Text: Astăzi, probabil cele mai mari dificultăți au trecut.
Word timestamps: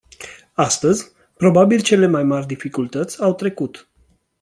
Astăzi, 0.53 1.11
probabil 1.37 1.81
cele 1.81 2.07
mai 2.07 2.23
mari 2.23 2.45
dificultăți 2.45 3.21
au 3.21 3.33
trecut. 3.35 3.89